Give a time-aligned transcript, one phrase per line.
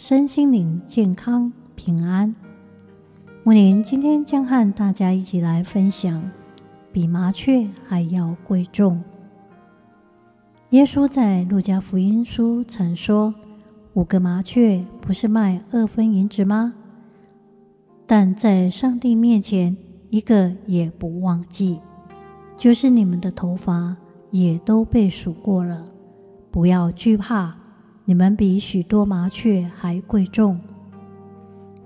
[0.00, 1.52] 身心灵健康。
[1.74, 2.32] 平安，
[3.42, 6.30] 木林今天将和大家一起来分享，
[6.92, 9.02] 比麻雀还要贵重。
[10.70, 13.34] 耶稣在路加福音书曾说
[13.94, 16.74] ：“五个麻雀不是卖二分银子吗？
[18.06, 19.76] 但在上帝面前，
[20.10, 21.80] 一个也不忘记。
[22.56, 23.96] 就是你们的头发
[24.30, 25.84] 也都被数过了。
[26.52, 27.56] 不要惧怕，
[28.08, 30.58] 你们比许多麻雀还贵重。”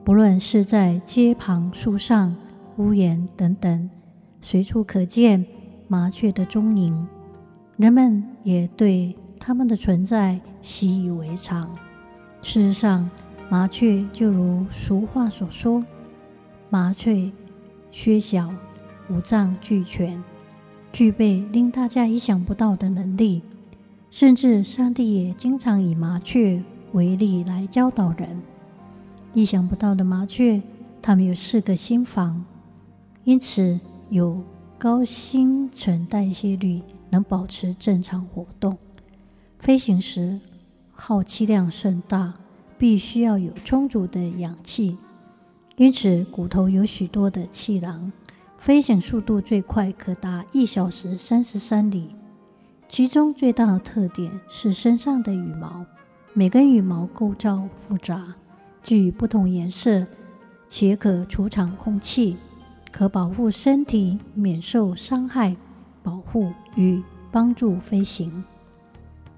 [0.05, 2.37] 不论是在街旁、树上、
[2.77, 3.91] 屋檐等等，
[4.41, 5.45] 随处可见
[5.89, 7.09] 麻雀的踪影，
[7.77, 11.69] 人们也对它们的存在习以为常。
[12.41, 13.11] 事实上，
[13.49, 15.85] 麻雀就如俗话所说
[16.71, 17.33] ：“麻雀
[17.91, 18.49] 虽小，
[19.11, 20.23] 五脏俱全，
[20.93, 23.43] 具备令大家意想不到的能力。
[24.13, 28.43] 甚至上帝也经常以麻雀为例来教导人。”
[29.33, 30.63] 意想不到的麻雀，
[31.01, 32.45] 它们有四个心房，
[33.25, 34.43] 因此有
[34.77, 38.77] 高新陈代谢率，能保持正常活动。
[39.59, 40.39] 飞行时
[40.93, 42.35] 耗气量甚大，
[42.77, 44.99] 必须要有充足的氧气，
[45.77, 48.13] 因此骨头有许多的气囊。
[48.59, 52.11] 飞行速度最快可达一小时三十三里。
[52.93, 55.87] 其中最大的特点是身上的羽毛，
[56.35, 58.35] 每根羽毛构造复杂。
[58.83, 60.07] 具不同颜色，
[60.69, 62.37] 且可储藏空气，
[62.91, 65.57] 可保护身体免受伤害，
[66.03, 68.45] 保护与帮助飞行。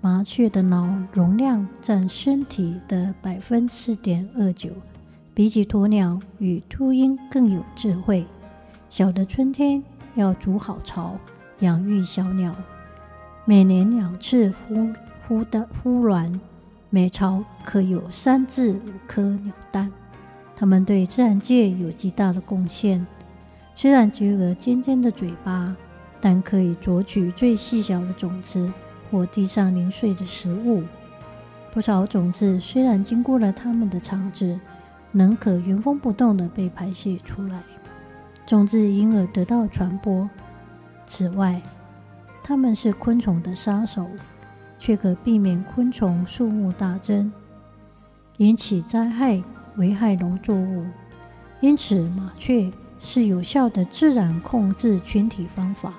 [0.00, 4.70] 麻雀的脑容量占身体的百分四点二九，
[5.32, 8.26] 比起鸵鸟与秃鹰更有智慧。
[8.91, 9.81] 小的春天
[10.16, 11.16] 要筑好巢，
[11.60, 12.53] 养育小鸟，
[13.47, 14.94] 每年两次孵
[15.28, 16.41] 孵的孵卵。
[16.88, 19.93] 每巢可有三至五颗鸟蛋，
[20.56, 23.06] 它们对自然界有极大的贡献。
[23.75, 25.77] 虽然只有尖尖的嘴巴，
[26.22, 28.72] 但可以啄取最细小的种子
[29.10, 30.82] 或地上零碎的食物。
[31.71, 34.59] 不少种子虽然经过了它们的肠子，
[35.12, 37.61] 仍可原封不动地被排泄出来，
[38.47, 40.31] 种子因而得到传播。
[41.06, 41.61] 此外，
[42.44, 44.09] 它们是昆虫的杀手。
[44.77, 47.32] 却可避免昆虫数目大增，
[48.37, 49.43] 引起灾害，
[49.77, 50.84] 危害农作物。
[51.60, 55.94] 因此，麻雀是有效的自然控制群体方法。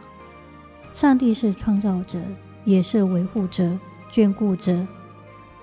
[0.93, 2.19] 上帝是创造者，
[2.63, 3.75] 也是维护者、
[4.11, 4.85] 眷顾者。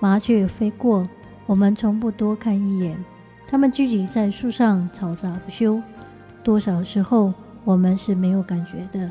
[0.01, 1.07] 麻雀飞过，
[1.45, 3.01] 我们从不多看一眼。
[3.47, 5.81] 它们聚集在树上，嘈杂不休。
[6.43, 7.33] 多少时候，
[7.63, 9.09] 我们是没有感觉的，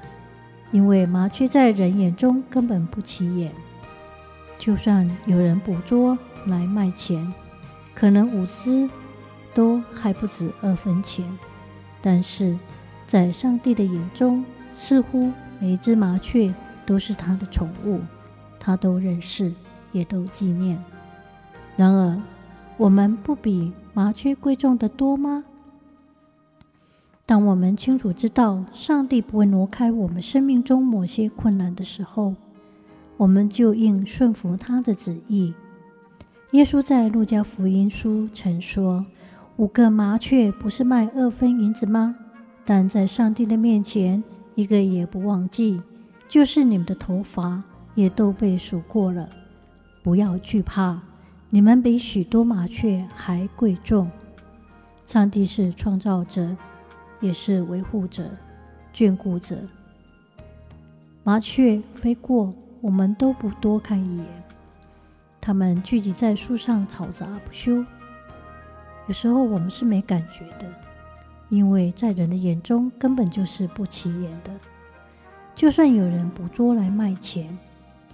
[0.72, 3.52] 因为麻雀在人眼中根本不起眼。
[4.58, 7.32] 就算有人捕捉来卖钱，
[7.94, 8.88] 可能五只
[9.54, 11.26] 都还不止二分钱，
[12.00, 12.56] 但是
[13.06, 16.52] 在上帝的眼中，似乎每一只麻雀
[16.86, 18.00] 都是他的宠物，
[18.58, 19.52] 他都认识，
[19.92, 20.82] 也都纪念。
[21.76, 22.20] 然而，
[22.76, 25.44] 我们不比麻雀贵重的多吗？
[27.24, 32.34] 当我们清楚知道上帝不会挪开我们生命中某些困难的时候，
[33.16, 35.54] 我们就应顺服他的旨意。
[36.50, 39.06] 耶稣在路加福音书曾说
[39.56, 42.16] ：“五个麻雀不是卖二分银子吗？
[42.64, 44.22] 但在上帝的面前，
[44.54, 45.80] 一个也不忘记。
[46.28, 47.62] 就是你们的头发
[47.94, 49.28] 也都被数过了。
[50.02, 51.00] 不要惧怕，
[51.50, 54.10] 你们比许多麻雀还贵重。
[55.06, 56.56] 上帝是创造者，
[57.22, 58.28] 也是维护者、
[58.92, 59.56] 眷顾者。
[61.24, 62.52] 麻雀飞过。”
[62.82, 64.26] 我们都不多看一眼，
[65.40, 67.76] 它们聚集在树上，嘈杂不休。
[69.06, 70.66] 有时候我们是没感觉的，
[71.48, 74.50] 因为在人的眼中根本就是不起眼的。
[75.54, 77.56] 就算有人捕捉来卖钱，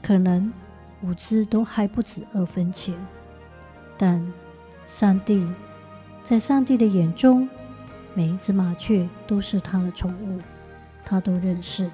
[0.03, 0.53] 可能
[1.01, 2.95] 五只都还不止二分钱，
[3.97, 4.23] 但
[4.85, 5.51] 上帝
[6.23, 7.49] 在上帝的眼中，
[8.19, 10.41] 每一只麻雀都是他的宠物，
[11.05, 11.89] 他都认识。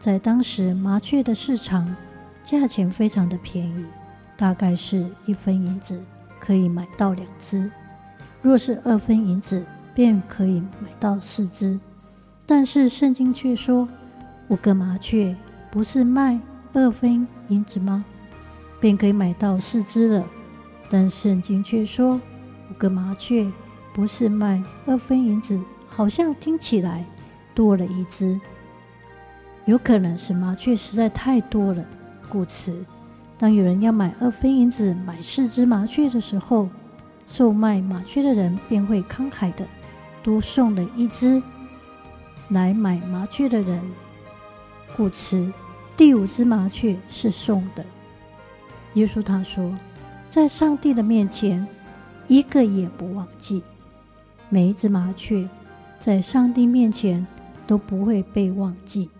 [0.00, 1.94] 在当时，麻雀的市场
[2.42, 3.86] 价钱非常的便宜，
[4.36, 6.02] 大概是一分银子
[6.40, 7.70] 可以买到两只。
[8.42, 9.64] 若是二分银子，
[9.94, 11.78] 便可以买到四只。
[12.44, 13.88] 但是圣经却说，
[14.48, 15.36] 五个麻雀
[15.70, 16.36] 不是卖
[16.72, 18.04] 二分银子吗？
[18.80, 20.26] 便可以买到四只了。
[20.90, 22.20] 但圣经却说，
[22.68, 23.46] 五个麻雀
[23.92, 27.04] 不是卖二分银子，好像听起来
[27.54, 28.40] 多了一只。
[29.64, 31.84] 有可能是麻雀实在太多了，
[32.28, 32.84] 故此，
[33.36, 36.68] 当有人要买二分银子买四只麻雀的时候，
[37.28, 39.66] 售卖麻雀的人便会慷慨的
[40.22, 41.42] 多送了一只
[42.48, 43.82] 来买麻雀的人。
[44.96, 45.52] 故此，
[45.96, 47.84] 第五只麻雀是送的。
[48.94, 49.74] 耶稣他说，
[50.30, 51.68] 在上帝的面前，
[52.26, 53.62] 一个也不忘记。
[54.48, 55.48] 每一只麻雀
[55.98, 57.26] 在上帝面前
[57.66, 59.10] 都不会被忘记。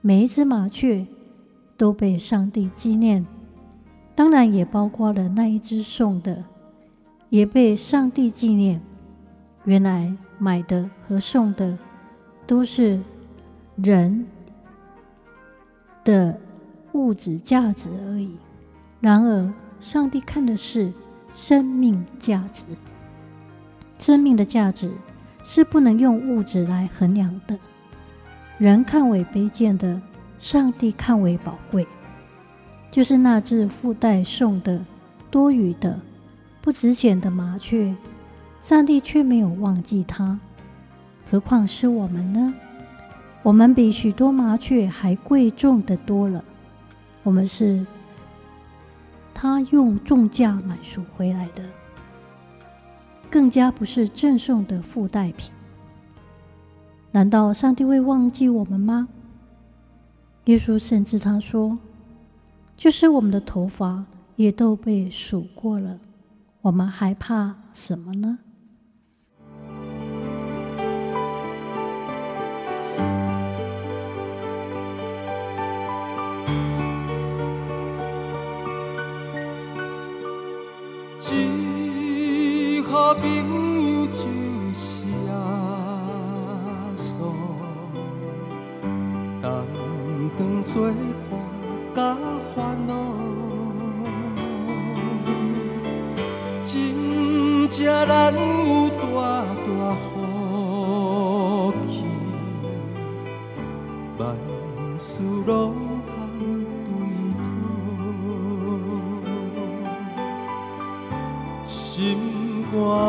[0.00, 1.06] 每一只麻雀
[1.76, 3.26] 都被上帝纪念，
[4.14, 6.44] 当然也包括了那一只送的，
[7.28, 8.80] 也被上帝纪念。
[9.64, 11.76] 原来买的和送的
[12.46, 13.00] 都是
[13.76, 14.26] 人
[16.04, 16.40] 的
[16.92, 18.38] 物质价值而已，
[19.00, 20.92] 然而上帝看的是
[21.34, 22.64] 生命价值。
[23.98, 24.90] 生命的价值
[25.42, 27.58] 是不能用物质来衡量的。
[28.58, 30.00] 人看为卑贱的，
[30.38, 31.86] 上帝看为宝贵。
[32.90, 34.80] 就是那只附带送的
[35.30, 36.00] 多余的、
[36.62, 37.94] 不值钱的麻雀，
[38.62, 40.38] 上帝却没有忘记它。
[41.30, 42.54] 何况是我们呢？
[43.42, 46.42] 我们比许多麻雀还贵重的多了。
[47.22, 47.84] 我们是
[49.34, 51.62] 他用重价买赎回来的，
[53.30, 55.52] 更加不是赠送的附带品。
[57.12, 59.08] 难道上帝会忘记我们吗？
[60.44, 61.78] 耶稣甚至他说
[62.76, 64.04] ：“就是我们的头发
[64.36, 65.98] 也都被数过了，
[66.62, 68.38] 我们还怕什么呢？”
[82.98, 84.26] 多朋友最
[84.72, 84.90] 洒
[86.96, 87.22] 扫，
[89.40, 89.48] 但
[90.36, 90.90] 当作
[91.30, 91.32] 半
[91.94, 91.96] 角
[92.52, 92.56] 烦
[92.88, 92.90] 恼。
[96.64, 96.74] 真
[97.68, 98.34] 正人
[98.66, 99.00] 有大
[99.64, 99.68] 大
[100.02, 100.04] 福
[101.86, 101.92] 气。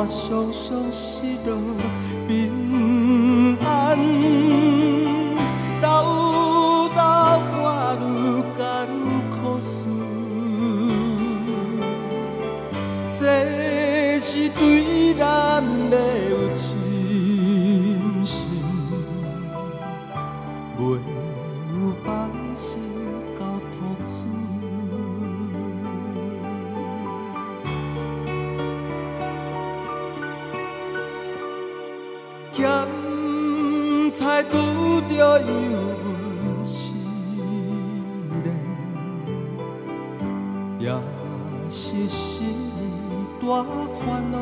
[0.07, 1.57] 双双失落
[34.39, 35.47] 咸菜拄着油
[36.03, 36.93] 温试
[38.43, 38.47] 炼，
[40.79, 40.89] 也
[41.69, 42.55] 是心
[43.41, 43.63] 大
[43.93, 44.37] 烦恼。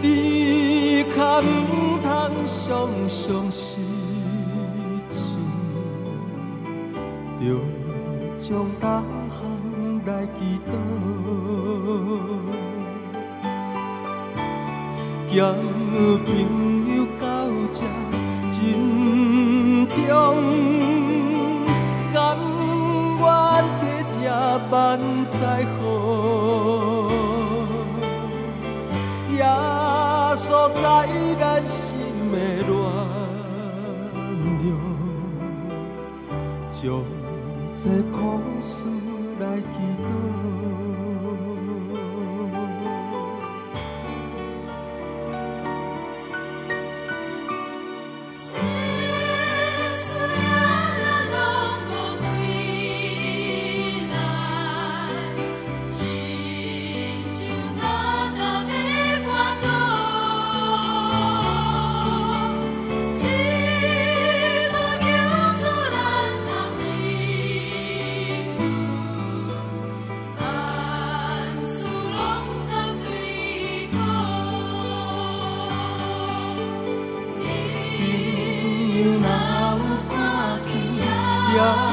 [0.00, 2.08] 只可唔通
[2.46, 3.80] 常常失
[5.08, 5.36] 志，
[7.40, 7.42] 着
[8.36, 9.40] 将大项
[10.06, 10.38] 来祈
[10.70, 10.72] 祷。
[15.32, 15.54] 交
[16.26, 16.28] 朋
[16.92, 17.24] 友到
[17.70, 17.78] 这
[18.50, 18.58] 珍
[19.86, 19.96] 重，
[22.12, 22.36] 甘
[23.20, 23.22] 愿
[23.78, 23.80] 体
[24.12, 24.18] 贴
[24.72, 24.74] 万
[25.26, 25.38] 载
[25.78, 25.80] 好，
[29.36, 29.40] 耶
[30.36, 30.82] 稣在
[31.38, 31.78] 咱心
[32.32, 32.34] 的
[32.66, 32.68] 暖
[34.58, 34.66] 流，
[36.68, 36.80] 将
[37.72, 37.78] 这
[38.10, 38.18] 苦
[38.60, 38.82] 事
[39.38, 40.19] 来祈祷。
[81.52, 81.89] yeah.